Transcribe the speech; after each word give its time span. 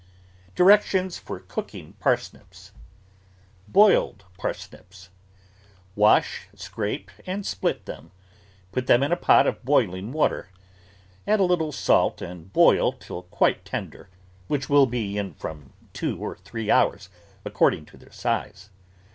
DIRECTIONS 0.55 1.19
FOR 1.19 1.39
COOKING 1.41 1.93
PARSNIPS 1.99 2.71
BOILED 3.67 4.25
PARSNIPS 4.35 5.09
Wash, 5.95 6.47
scrape, 6.55 7.11
and 7.27 7.45
split 7.45 7.85
them. 7.85 8.09
Put 8.71 8.87
them 8.87 9.03
in 9.03 9.11
a 9.11 9.15
pot 9.15 9.45
of 9.45 9.63
boiling 9.63 10.11
water; 10.11 10.49
add 11.27 11.39
a 11.39 11.43
little 11.43 11.71
salt 11.71 12.19
and 12.19 12.51
boil 12.51 12.93
till 12.93 13.21
quite 13.21 13.63
tender, 13.63 14.09
which 14.47 14.67
will 14.71 14.87
be 14.87 15.19
in 15.19 15.35
from 15.35 15.71
two 15.93 16.17
or 16.17 16.35
three 16.35 16.71
hours, 16.71 17.09
according 17.45 17.85
to 17.85 17.97
their 17.97 18.11
size. 18.11 18.71